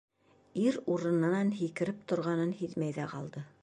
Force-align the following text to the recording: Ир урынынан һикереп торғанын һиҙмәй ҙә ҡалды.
Ир 0.61 0.79
урынынан 0.95 1.53
һикереп 1.61 2.03
торғанын 2.13 2.59
һиҙмәй 2.65 2.99
ҙә 3.01 3.11
ҡалды. 3.17 3.51